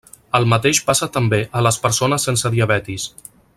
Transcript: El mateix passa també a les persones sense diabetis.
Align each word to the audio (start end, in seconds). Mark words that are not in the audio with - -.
El 0.37 0.45
mateix 0.53 0.79
passa 0.87 1.09
també 1.17 1.41
a 1.59 1.63
les 1.67 1.79
persones 1.85 2.27
sense 2.31 2.53
diabetis. 2.57 3.07